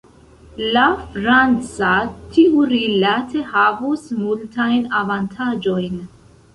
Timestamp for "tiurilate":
2.37-3.45